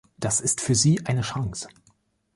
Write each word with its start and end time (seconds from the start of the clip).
Das 0.17 0.41
ist 0.41 0.61
für 0.61 0.73
Sie 0.73 1.05
eine 1.05 1.21
Chance. 1.21 1.69